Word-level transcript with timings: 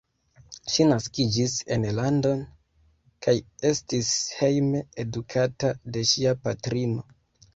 Ŝi 0.75 0.85
naskiĝis 0.91 1.57
en 1.75 1.83
London 1.97 2.39
kaj 3.25 3.35
estis 3.71 4.09
hejme 4.37 4.81
edukata 5.05 5.73
de 5.97 6.05
ŝia 6.13 6.33
patrino. 6.49 7.07